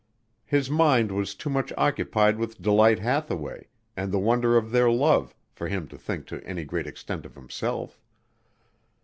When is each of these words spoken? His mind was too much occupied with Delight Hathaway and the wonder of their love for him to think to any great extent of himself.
His 0.47 0.67
mind 0.67 1.11
was 1.11 1.35
too 1.35 1.51
much 1.51 1.71
occupied 1.77 2.39
with 2.39 2.59
Delight 2.59 2.97
Hathaway 2.97 3.67
and 3.95 4.11
the 4.11 4.17
wonder 4.17 4.57
of 4.57 4.71
their 4.71 4.89
love 4.89 5.35
for 5.53 5.67
him 5.67 5.87
to 5.89 5.97
think 5.99 6.25
to 6.25 6.43
any 6.43 6.63
great 6.65 6.87
extent 6.87 7.23
of 7.23 7.35
himself. 7.35 8.01